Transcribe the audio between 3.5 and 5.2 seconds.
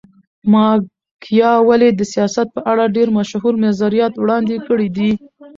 نظریات وړاندي کړي دي.